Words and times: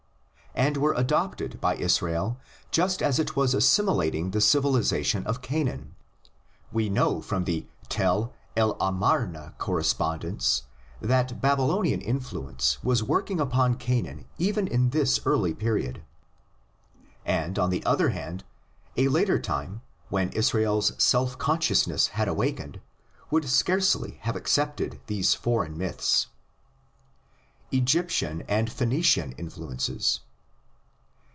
and 0.53 0.75
were 0.75 0.93
adopted 0.97 1.61
by 1.61 1.75
Israel 1.77 2.37
just 2.71 3.01
as 3.01 3.19
it 3.19 3.37
was 3.37 3.55
assimilat 3.55 4.13
ing 4.13 4.31
the 4.31 4.41
civilisation 4.41 5.25
of 5.25 5.41
Canaan. 5.41 5.95
We 6.73 6.89
know 6.89 7.21
from 7.21 7.45
the 7.45 7.67
Tell 7.87 8.33
el 8.57 8.75
Amarna 8.81 9.55
correspondence 9.57 10.63
that 10.99 11.39
Babylonian 11.39 12.01
influence 12.01 12.83
was 12.83 13.01
working 13.01 13.39
upon 13.39 13.75
Canaan 13.77 14.25
even 14.37 14.67
in 14.67 14.89
this 14.89 15.21
early 15.25 15.53
period; 15.53 16.03
and 17.25 17.57
on 17.57 17.69
the 17.69 17.83
other 17.85 18.09
hand, 18.09 18.43
a 18.97 19.07
later 19.07 19.39
time, 19.39 19.81
THE 20.09 20.15
LEGENDS 20.17 20.53
IN 20.53 20.59
ORAL 20.59 20.81
TRADITION. 20.81 20.95
91 20.97 20.99
when 20.99 20.99
Israel's 20.99 21.01
self 21.03 21.37
consciousness 21.37 22.07
had 22.07 22.27
awakened, 22.27 22.81
would 23.31 23.47
scarcely 23.47 24.17
have 24.23 24.35
accepted 24.35 24.99
these 25.07 25.33
foreign 25.33 25.77
myths. 25.77 26.27
EGYPTIAN 27.71 28.41
AND 28.49 28.69
PHOENICIAN 28.69 29.31
INFLUENCES. 29.37 30.19